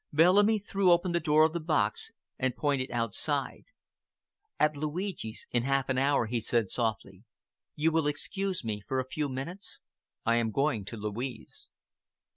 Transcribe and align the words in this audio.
Bellamy 0.11 0.57
threw 0.57 0.91
open 0.91 1.11
the 1.11 1.19
door 1.19 1.43
of 1.45 1.53
the 1.53 1.59
box 1.59 2.09
and 2.39 2.55
pointed 2.55 2.89
outside. 2.89 3.65
"At 4.59 4.75
Luigi's 4.75 5.45
in 5.51 5.61
half 5.61 5.89
an 5.89 5.99
hour," 5.99 6.27
said 6.39 6.63
he 6.63 6.69
softly. 6.69 7.23
"You 7.75 7.91
will 7.91 8.07
excuse 8.07 8.63
me 8.63 8.81
for 8.81 8.97
a 8.99 9.05
few 9.07 9.29
minutes? 9.29 9.77
I 10.25 10.37
am 10.37 10.49
going 10.49 10.85
to 10.85 10.97
Louise." 10.97 11.67